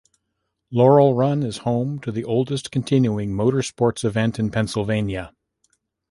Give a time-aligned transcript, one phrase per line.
[0.71, 5.31] Laurel Run is home to the oldest continuing motorsports event in Pennsylvania.